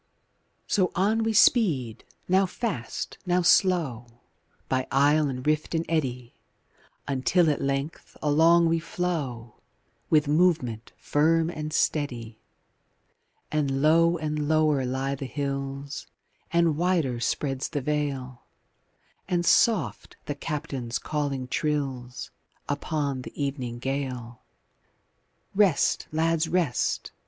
[0.01, 4.07] VI So on we speed; now fast, now slow;
[4.67, 6.33] By isle and rift and eddy
[7.07, 9.57] Until at length along we flow
[10.09, 12.39] With movement firm and steady;
[13.51, 16.07] And low and lower lie the hills,
[16.49, 18.41] And wider spreads the vale,
[19.27, 22.31] And soft the Captain's calling trills
[22.67, 24.41] Upon the evening gale:
[25.53, 27.11] Rest, lads, rest!